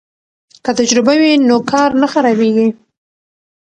[0.63, 2.67] که تجربه وي نو کار نه خرابېږي.